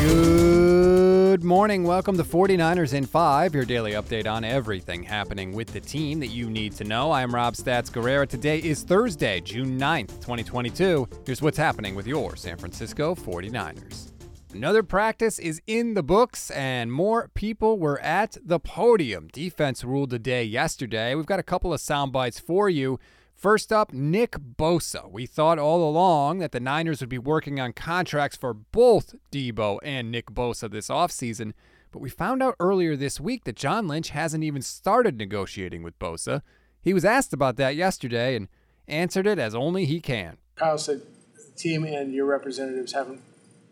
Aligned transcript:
Good 0.00 1.44
morning. 1.44 1.84
Welcome 1.84 2.16
to 2.16 2.24
49ers 2.24 2.94
in 2.94 3.04
5, 3.04 3.54
your 3.54 3.66
daily 3.66 3.92
update 3.92 4.26
on 4.26 4.44
everything 4.44 5.02
happening 5.02 5.52
with 5.52 5.68
the 5.74 5.80
team 5.80 6.20
that 6.20 6.28
you 6.28 6.48
need 6.48 6.72
to 6.76 6.84
know. 6.84 7.10
I 7.10 7.20
am 7.20 7.34
Rob 7.34 7.52
Stats 7.52 7.90
Guerrera. 7.90 8.26
Today 8.26 8.60
is 8.60 8.82
Thursday, 8.82 9.42
June 9.42 9.78
9th, 9.78 10.20
2022. 10.20 11.06
Here's 11.26 11.42
what's 11.42 11.58
happening 11.58 11.94
with 11.94 12.06
your 12.06 12.34
San 12.34 12.56
Francisco 12.56 13.14
49ers. 13.14 14.12
Another 14.54 14.82
practice 14.82 15.38
is 15.38 15.60
in 15.66 15.92
the 15.92 16.02
books, 16.02 16.50
and 16.50 16.90
more 16.90 17.30
people 17.34 17.78
were 17.78 18.00
at 18.00 18.38
the 18.42 18.58
podium. 18.58 19.28
Defense 19.32 19.84
ruled 19.84 20.08
the 20.08 20.18
day 20.18 20.44
yesterday. 20.44 21.14
We've 21.14 21.26
got 21.26 21.40
a 21.40 21.44
couple 21.44 21.74
of 21.74 21.80
sound 21.80 22.10
bites 22.10 22.40
for 22.40 22.70
you. 22.70 22.98
First 23.40 23.72
up, 23.72 23.94
Nick 23.94 24.32
Bosa. 24.32 25.10
We 25.10 25.24
thought 25.24 25.58
all 25.58 25.88
along 25.88 26.40
that 26.40 26.52
the 26.52 26.60
Niners 26.60 27.00
would 27.00 27.08
be 27.08 27.16
working 27.16 27.58
on 27.58 27.72
contracts 27.72 28.36
for 28.36 28.52
both 28.52 29.14
Debo 29.32 29.78
and 29.82 30.10
Nick 30.10 30.26
Bosa 30.26 30.70
this 30.70 30.88
offseason, 30.88 31.54
but 31.90 32.00
we 32.00 32.10
found 32.10 32.42
out 32.42 32.54
earlier 32.60 32.96
this 32.96 33.18
week 33.18 33.44
that 33.44 33.56
John 33.56 33.88
Lynch 33.88 34.10
hasn't 34.10 34.44
even 34.44 34.60
started 34.60 35.16
negotiating 35.16 35.82
with 35.82 35.98
Bosa. 35.98 36.42
He 36.82 36.92
was 36.92 37.02
asked 37.02 37.32
about 37.32 37.56
that 37.56 37.76
yesterday 37.76 38.36
and 38.36 38.48
answered 38.86 39.26
it 39.26 39.38
as 39.38 39.54
only 39.54 39.86
he 39.86 40.02
can. 40.02 40.36
Kyle 40.56 40.76
said 40.76 41.00
the 41.34 41.56
team 41.56 41.84
and 41.84 42.12
your 42.12 42.26
representatives 42.26 42.92
haven't 42.92 43.22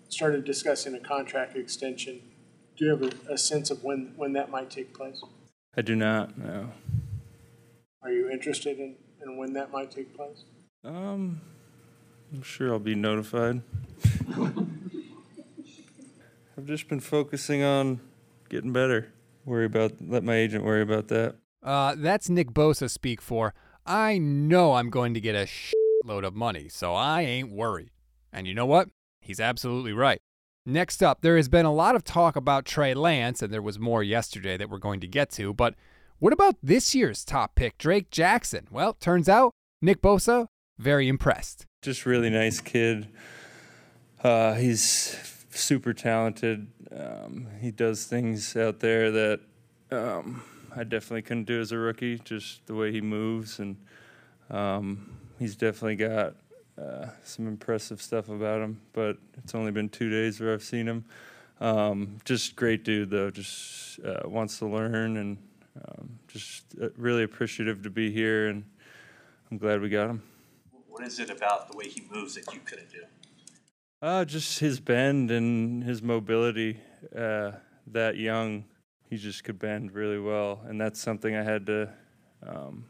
started 0.09 0.47
discussing 0.47 0.95
a 0.95 0.99
contract 0.99 1.59
extension. 1.59 2.23
Do 2.79 2.87
you 2.87 2.91
have 2.93 3.03
a, 3.03 3.35
a 3.35 3.37
sense 3.37 3.71
of 3.71 3.85
when, 3.85 4.15
when 4.17 4.33
that 4.33 4.49
might 4.49 4.71
take 4.71 4.95
place? 4.95 5.23
I 5.77 5.83
do 5.83 5.95
not, 5.95 6.39
no. 6.39 6.71
Are 8.03 8.11
you 8.11 8.31
interested 8.31 8.79
in 8.79 8.97
and 9.29 9.39
when 9.39 9.53
that 9.53 9.71
might 9.71 9.91
take 9.91 10.17
place? 10.17 10.45
Um, 10.85 11.41
I'm 12.33 12.43
sure 12.43 12.73
I'll 12.73 12.79
be 12.79 12.95
notified. 12.95 13.63
I've 16.57 16.65
just 16.65 16.89
been 16.89 17.01
focusing 17.01 17.63
on 17.63 18.01
getting 18.49 18.73
better. 18.73 19.13
Worry 19.45 19.67
about 19.67 19.93
let 20.01 20.25
my 20.25 20.35
agent 20.35 20.65
worry 20.65 20.83
about 20.83 21.09
that. 21.09 21.37
Uh, 21.63 21.95
that's 21.97 22.29
Nick 22.29 22.51
Bosa 22.51 22.91
speak 22.91 23.21
for. 23.21 23.55
I 23.87 24.19
know 24.19 24.75
I'm 24.75 24.91
going 24.91 25.15
to 25.15 25.21
get 25.21 25.35
a 25.35 25.49
load 26.05 26.25
of 26.25 26.35
money, 26.35 26.69
so 26.69 26.95
I 26.95 27.23
ain't 27.23 27.51
worried. 27.51 27.91
And 28.33 28.47
you 28.47 28.55
know 28.55 28.67
what? 28.67 28.89
He's 29.21 29.41
absolutely 29.41 29.93
right. 29.93 30.21
Next 30.67 31.03
up, 31.03 31.23
there 31.23 31.37
has 31.37 31.49
been 31.49 31.65
a 31.65 31.73
lot 31.73 31.97
of 31.97 32.05
talk 32.05 32.37
about 32.37 32.67
Trey 32.67 32.93
Lance, 32.93 33.41
and 33.41 33.53
there 33.53 33.63
was 33.63 33.79
more 33.79 34.03
yesterday 34.03 34.57
that 34.59 34.69
we're 34.69 34.79
going 34.79 35.01
to 35.01 35.07
get 35.07 35.31
to, 35.31 35.55
but 35.55 35.75
what 36.19 36.33
about 36.33 36.57
this 36.63 36.95
year's 36.95 37.25
top 37.25 37.55
pick, 37.55 37.79
Drake 37.79 38.11
Jackson? 38.11 38.67
Well, 38.71 38.95
turns 38.95 39.29
out 39.29 39.53
Nick 39.81 40.03
Bosa, 40.03 40.49
very 40.79 41.09
impressed. 41.09 41.67
Just 41.83 42.07
really 42.07 42.31
nice 42.31 42.61
kid. 42.61 43.09
Uh, 44.23 44.55
he's 44.55 45.17
super 45.51 45.93
talented. 45.93 46.67
Um, 46.91 47.47
he 47.61 47.71
does 47.71 48.05
things 48.07 48.57
out 48.57 48.81
there 48.81 49.11
that 49.11 49.41
um, 49.93 50.43
I 50.75 50.85
definitely 50.85 51.23
couldn't 51.23 51.45
do 51.45 51.61
as 51.61 51.73
a 51.73 51.79
rookie, 51.79 52.19
just 52.19 52.67
the 52.67 52.75
way 52.75 52.91
he 52.91 53.01
moves. 53.01 53.59
And 53.59 53.77
um, 54.51 55.19
he's 55.39 55.55
definitely 55.55 55.97
got 55.97 56.35
uh, 56.81 57.07
some 57.25 57.47
impressive 57.47 58.03
stuff 58.03 58.29
about 58.29 58.61
him, 58.61 58.81
but 58.93 59.19
it's 59.37 59.55
only 59.55 59.71
been 59.71 59.89
two 59.89 60.11
days 60.11 60.41
where 60.41 60.53
I've 60.53 60.63
seen 60.63 60.87
him. 60.89 61.05
Um, 61.61 62.19
just 62.25 62.57
great 62.57 62.85
dude, 62.85 63.11
though. 63.11 63.31
Just 63.31 64.01
uh, 64.01 64.29
wants 64.29 64.59
to 64.59 64.67
learn 64.67 65.17
and 65.17 65.39
um, 65.87 66.19
just 66.29 66.65
uh, 66.81 66.89
really 66.97 67.23
appreciative 67.23 67.83
to 67.83 67.91
be 67.91 68.11
here, 68.11 68.49
and 68.49 68.65
I'm 69.51 69.59
glad 69.59 69.81
we 69.81 69.89
got 69.89 70.11
him. 70.11 70.23
What 70.89 71.07
is 71.07 71.21
it 71.21 71.31
about 71.31 71.71
the 71.71 71.77
way 71.77 71.89
he 71.89 72.03
moves 72.11 72.35
that 72.35 72.53
you 72.53 72.61
couldn't 72.65 72.91
do? 72.91 73.03
Uh, 74.01 74.25
just 74.25 74.61
his 74.61 74.81
bend 74.81 75.31
and 75.31 75.83
his 75.83 76.03
mobility. 76.03 76.81
Uh, 77.17 77.53
that 77.87 78.17
young, 78.17 78.65
he 79.09 79.17
just 79.17 79.45
could 79.45 79.59
bend 79.59 79.93
really 79.93 80.19
well, 80.19 80.61
and 80.67 80.81
that's 80.81 81.01
something 81.01 81.35
I 81.35 81.43
had 81.43 81.67
to 81.67 81.89
um, 82.47 82.85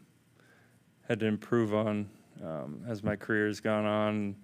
had 1.09 1.21
to 1.21 1.27
improve 1.27 1.75
on 1.75 2.09
um, 2.45 2.83
as 2.87 3.03
my 3.03 3.17
career 3.17 3.47
has 3.47 3.61
gone 3.61 3.87
on, 3.87 4.37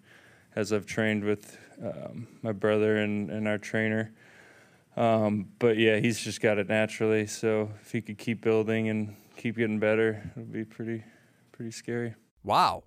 as 0.56 0.72
I've 0.72 0.86
trained 0.86 1.24
with 1.24 1.58
um, 1.82 2.26
my 2.42 2.52
brother 2.52 2.98
and, 2.98 3.30
and 3.30 3.46
our 3.46 3.58
trainer. 3.58 4.12
Um, 4.96 5.48
but 5.58 5.76
yeah, 5.76 5.98
he's 5.98 6.20
just 6.20 6.40
got 6.40 6.58
it 6.58 6.68
naturally. 6.68 7.26
So 7.26 7.70
if 7.80 7.92
he 7.92 8.00
could 8.00 8.18
keep 8.18 8.40
building 8.40 8.88
and 8.88 9.16
keep 9.36 9.56
getting 9.56 9.78
better, 9.78 10.32
it 10.36 10.38
would 10.38 10.52
be 10.52 10.64
pretty, 10.64 11.04
pretty 11.52 11.70
scary. 11.70 12.14
Wow. 12.42 12.84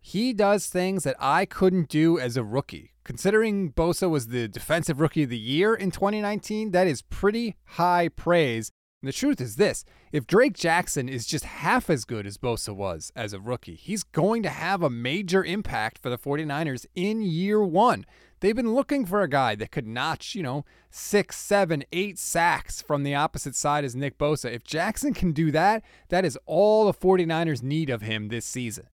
He 0.00 0.32
does 0.32 0.66
things 0.66 1.02
that 1.04 1.16
I 1.18 1.46
couldn't 1.46 1.88
do 1.88 2.18
as 2.18 2.36
a 2.36 2.44
rookie. 2.44 2.92
Considering 3.04 3.72
Bosa 3.72 4.08
was 4.08 4.28
the 4.28 4.48
defensive 4.48 5.00
rookie 5.00 5.24
of 5.24 5.30
the 5.30 5.38
year 5.38 5.74
in 5.74 5.90
2019, 5.90 6.70
that 6.72 6.86
is 6.86 7.02
pretty 7.02 7.56
high 7.64 8.08
praise. 8.08 8.70
And 9.02 9.08
the 9.08 9.12
truth 9.12 9.40
is 9.40 9.56
this 9.56 9.84
if 10.12 10.26
Drake 10.26 10.54
Jackson 10.54 11.08
is 11.08 11.26
just 11.26 11.44
half 11.44 11.90
as 11.90 12.04
good 12.04 12.26
as 12.26 12.38
Bosa 12.38 12.74
was 12.74 13.12
as 13.14 13.32
a 13.32 13.40
rookie, 13.40 13.74
he's 13.74 14.02
going 14.02 14.42
to 14.42 14.48
have 14.48 14.82
a 14.82 14.90
major 14.90 15.44
impact 15.44 15.98
for 15.98 16.08
the 16.08 16.18
49ers 16.18 16.86
in 16.94 17.22
year 17.22 17.62
one. 17.62 18.04
They've 18.40 18.54
been 18.54 18.74
looking 18.74 19.06
for 19.06 19.22
a 19.22 19.28
guy 19.28 19.54
that 19.54 19.70
could 19.70 19.86
notch, 19.86 20.34
you 20.34 20.42
know, 20.42 20.64
six, 20.90 21.36
seven, 21.36 21.84
eight 21.92 22.18
sacks 22.18 22.82
from 22.82 23.02
the 23.02 23.14
opposite 23.14 23.54
side 23.54 23.84
as 23.84 23.96
Nick 23.96 24.18
Bosa. 24.18 24.52
If 24.52 24.62
Jackson 24.62 25.14
can 25.14 25.32
do 25.32 25.50
that, 25.52 25.82
that 26.10 26.24
is 26.24 26.38
all 26.44 26.84
the 26.84 26.92
49ers 26.92 27.62
need 27.62 27.88
of 27.88 28.02
him 28.02 28.28
this 28.28 28.44
season. 28.44 28.88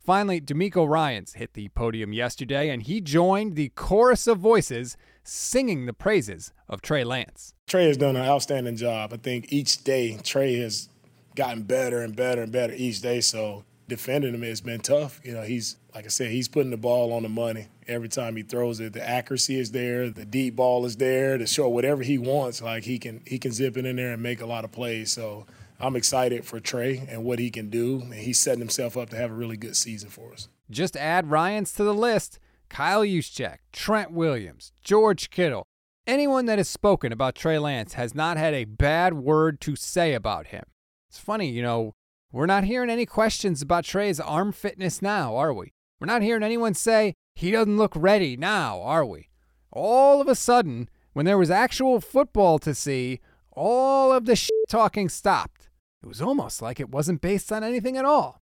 Finally, 0.00 0.40
DeMeco 0.40 0.88
Ryans 0.88 1.34
hit 1.34 1.54
the 1.54 1.68
podium 1.70 2.12
yesterday, 2.12 2.70
and 2.70 2.84
he 2.84 3.00
joined 3.00 3.56
the 3.56 3.70
chorus 3.70 4.28
of 4.28 4.38
voices 4.38 4.96
singing 5.24 5.84
the 5.84 5.92
praises 5.92 6.52
of 6.68 6.80
Trey 6.80 7.02
Lance. 7.02 7.54
Trey 7.66 7.88
has 7.88 7.96
done 7.96 8.14
an 8.14 8.24
outstanding 8.24 8.76
job. 8.76 9.12
I 9.12 9.16
think 9.16 9.52
each 9.52 9.82
day 9.82 10.16
Trey 10.22 10.54
has 10.58 10.88
gotten 11.34 11.64
better 11.64 12.00
and 12.02 12.14
better 12.14 12.42
and 12.42 12.52
better 12.52 12.72
each 12.74 13.00
day. 13.00 13.20
So 13.20 13.64
defending 13.88 14.34
him 14.34 14.42
has 14.42 14.60
been 14.60 14.80
tough. 14.80 15.20
You 15.24 15.34
know, 15.34 15.42
he's 15.42 15.76
like 15.94 16.04
I 16.04 16.08
said, 16.08 16.30
he's 16.30 16.48
putting 16.48 16.70
the 16.70 16.76
ball 16.76 17.12
on 17.12 17.22
the 17.22 17.28
money 17.28 17.68
every 17.88 18.08
time 18.08 18.36
he 18.36 18.42
throws 18.42 18.80
it. 18.80 18.92
The 18.92 19.08
accuracy 19.08 19.58
is 19.58 19.72
there, 19.72 20.10
the 20.10 20.24
deep 20.24 20.56
ball 20.56 20.84
is 20.84 20.96
there 20.96 21.38
to 21.38 21.46
show 21.46 21.68
whatever 21.68 22.02
he 22.02 22.18
wants. 22.18 22.60
Like 22.60 22.84
he 22.84 22.98
can 22.98 23.22
he 23.26 23.38
can 23.38 23.52
zip 23.52 23.76
it 23.76 23.86
in 23.86 23.96
there 23.96 24.12
and 24.12 24.22
make 24.22 24.40
a 24.40 24.46
lot 24.46 24.64
of 24.64 24.72
plays. 24.72 25.12
So 25.12 25.46
I'm 25.78 25.96
excited 25.96 26.44
for 26.44 26.60
Trey 26.60 27.06
and 27.08 27.24
what 27.24 27.38
he 27.38 27.50
can 27.50 27.70
do. 27.70 28.00
And 28.00 28.14
he's 28.14 28.38
setting 28.38 28.60
himself 28.60 28.96
up 28.96 29.10
to 29.10 29.16
have 29.16 29.30
a 29.30 29.34
really 29.34 29.56
good 29.56 29.76
season 29.76 30.10
for 30.10 30.32
us. 30.32 30.48
Just 30.70 30.96
add 30.96 31.30
Ryans 31.30 31.72
to 31.74 31.84
the 31.84 31.94
list. 31.94 32.38
Kyle 32.68 33.02
Juszczyk, 33.02 33.58
Trent 33.72 34.10
Williams, 34.10 34.72
George 34.82 35.30
Kittle. 35.30 35.66
Anyone 36.06 36.46
that 36.46 36.58
has 36.58 36.68
spoken 36.68 37.12
about 37.12 37.34
Trey 37.34 37.58
Lance 37.58 37.94
has 37.94 38.14
not 38.14 38.36
had 38.36 38.54
a 38.54 38.64
bad 38.64 39.14
word 39.14 39.60
to 39.62 39.76
say 39.76 40.14
about 40.14 40.48
him. 40.48 40.64
It's 41.08 41.18
funny, 41.18 41.48
you 41.48 41.62
know, 41.62 41.94
we're 42.36 42.44
not 42.44 42.64
hearing 42.64 42.90
any 42.90 43.06
questions 43.06 43.62
about 43.62 43.84
Trey's 43.84 44.20
arm 44.20 44.52
fitness 44.52 45.00
now, 45.00 45.34
are 45.36 45.54
we? 45.54 45.72
We're 45.98 46.06
not 46.06 46.20
hearing 46.20 46.42
anyone 46.42 46.74
say 46.74 47.14
he 47.34 47.50
doesn't 47.50 47.78
look 47.78 47.92
ready 47.96 48.36
now, 48.36 48.82
are 48.82 49.06
we? 49.06 49.30
All 49.72 50.20
of 50.20 50.28
a 50.28 50.34
sudden, 50.34 50.90
when 51.14 51.24
there 51.24 51.38
was 51.38 51.50
actual 51.50 51.98
football 51.98 52.58
to 52.58 52.74
see, 52.74 53.20
all 53.52 54.12
of 54.12 54.26
the 54.26 54.36
shit 54.36 54.50
talking 54.68 55.08
stopped. 55.08 55.70
It 56.02 56.06
was 56.06 56.20
almost 56.20 56.60
like 56.60 56.78
it 56.78 56.90
wasn't 56.90 57.22
based 57.22 57.50
on 57.50 57.64
anything 57.64 57.96
at 57.96 58.04
all. 58.04 58.42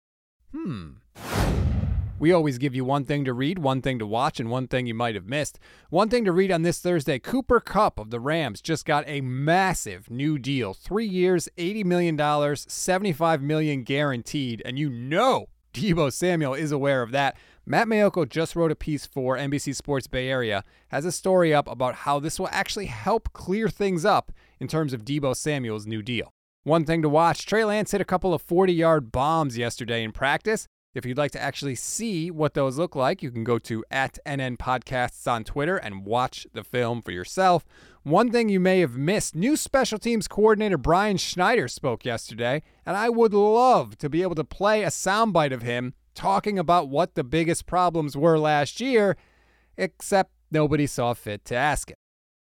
Hmm. 0.51 0.94
We 2.25 2.31
always 2.31 2.58
give 2.58 2.74
you 2.74 2.84
one 2.84 3.06
thing 3.06 3.24
to 3.25 3.34
read, 3.34 3.59
one 3.59 3.84
thing 3.84 4.00
to 4.00 4.08
watch, 4.08 4.40
and 4.40 4.50
one 4.50 4.68
thing 4.68 4.88
you 4.88 4.96
might 4.96 5.13
have 5.13 5.28
missed. 5.28 5.59
One 5.91 6.09
thing 6.09 6.25
to 6.25 6.31
read 6.31 6.52
on 6.52 6.63
this 6.63 6.80
Thursday 6.80 7.19
Cooper 7.19 7.59
Kupp 7.59 8.00
of 8.00 8.09
the 8.09 8.19
Rams 8.19 8.63
just 8.63 8.84
got 8.84 9.03
a 9.06 9.22
massive 9.22 10.09
new 10.09 10.40
deal. 10.40 10.74
Three 10.74 11.06
years, 11.06 11.47
$80 11.56 11.86
million, 11.86 12.56
75 12.56 13.44
million 13.44 13.84
guaranteed. 13.84 14.63
And 14.66 14.80
you 14.80 14.90
know 14.90 15.50
Debo 15.72 16.12
Samuel 16.12 16.56
is 16.56 16.72
aware 16.72 17.03
of 17.03 17.12
that. 17.12 17.38
Matt 17.63 17.86
Maiocco 17.88 18.28
just 18.28 18.56
wrote 18.56 18.72
a 18.72 18.75
piece 18.75 19.06
for 19.06 19.38
NBC 19.38 19.75
Sports 19.75 20.07
Bay 20.07 20.28
Area, 20.28 20.63
has 20.88 21.06
a 21.06 21.12
story 21.12 21.53
up 21.53 21.68
about 21.68 21.94
how 21.94 22.19
this 22.19 22.40
will 22.40 22.50
actually 22.50 22.88
help 22.88 23.33
clear 23.33 23.69
things 23.69 24.04
up 24.04 24.31
in 24.60 24.68
terms 24.68 24.94
of 24.94 25.06
Debo 25.06 25.36
Samuel's 25.36 25.86
new 25.86 26.01
deal. 26.01 26.33
One 26.63 26.86
thing 26.86 27.04
to 27.04 27.10
watch 27.10 27.45
Trey 27.45 27.63
Lance 27.63 27.92
hit 27.92 28.01
a 28.01 28.04
couple 28.04 28.33
of 28.33 28.42
40 28.42 28.74
yard 28.74 29.12
bombs 29.12 29.60
yesterday 29.60 30.01
in 30.01 30.12
practice. 30.12 30.68
If 30.95 31.06
you'd 31.06 31.18
like 31.18 31.31
to 31.31 31.42
actually 31.42 31.75
see 31.75 32.31
what 32.31 32.53
those 32.53 32.77
look 32.77 32.95
like, 32.95 33.21
you 33.21 33.30
can 33.30 33.44
go 33.44 33.59
to 33.59 33.83
at 33.92 34.18
NN 34.25 34.56
Podcasts 34.56 35.30
on 35.30 35.44
Twitter 35.44 35.75
and 35.75 36.06
watch 36.06 36.47
the 36.53 36.63
film 36.63 37.01
for 37.01 37.12
yourself. 37.12 37.65
One 38.03 38.31
thing 38.31 38.47
you 38.47 38.62
may 38.62 38.80
have 38.80 38.95
missed 38.95 39.36
new 39.36 39.57
special 39.57 40.00
teams 40.00 40.30
coordinator 40.30 40.77
Brian 40.77 41.18
Schneider 41.18 41.68
spoke 41.68 42.06
yesterday, 42.06 42.63
and 42.86 42.95
I 42.95 43.09
would 43.09 43.33
love 43.33 43.97
to 43.97 44.09
be 44.09 44.21
able 44.21 44.36
to 44.36 44.45
play 44.45 44.83
a 44.83 44.88
soundbite 44.88 45.51
of 45.51 45.63
him 45.63 45.95
talking 46.13 46.57
about 46.57 46.88
what 46.88 47.15
the 47.15 47.25
biggest 47.25 47.65
problems 47.65 48.15
were 48.15 48.39
last 48.39 48.80
year, 48.80 49.18
except 49.75 50.31
nobody 50.50 50.88
saw 50.88 51.13
fit 51.13 51.44
to 51.45 51.56
ask 51.56 51.91
it. 51.91 51.98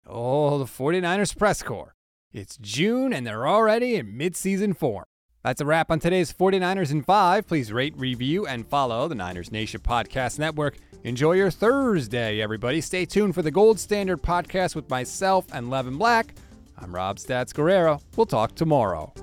Oh, 0.05 0.59
the 0.59 0.65
49ers 0.65 1.35
press 1.35 1.63
corps. 1.63 1.95
It's 2.31 2.57
June 2.57 3.11
and 3.11 3.25
they're 3.25 3.47
already 3.47 3.95
in 3.95 4.15
midseason 4.15 4.77
form. 4.77 5.05
That's 5.45 5.61
a 5.61 5.65
wrap 5.65 5.91
on 5.91 5.99
today's 5.99 6.33
49ers 6.33 6.89
in 6.89 7.03
5. 7.03 7.45
Please 7.45 7.71
rate, 7.71 7.93
review, 7.97 8.47
and 8.47 8.65
follow 8.65 9.07
the 9.07 9.13
Niners 9.13 9.51
Nation 9.51 9.79
Podcast 9.79 10.39
Network. 10.39 10.75
Enjoy 11.03 11.33
your 11.33 11.51
Thursday, 11.51 12.41
everybody. 12.41 12.81
Stay 12.81 13.05
tuned 13.05 13.35
for 13.35 13.43
the 13.43 13.51
Gold 13.51 13.79
Standard 13.79 14.23
Podcast 14.23 14.73
with 14.73 14.89
myself 14.89 15.45
and 15.53 15.69
Levin 15.69 15.97
Black. 15.97 16.33
I'm 16.79 16.95
Rob 16.95 17.17
Stats 17.17 17.53
Guerrera. 17.53 18.01
We'll 18.15 18.25
talk 18.25 18.55
tomorrow. 18.55 19.13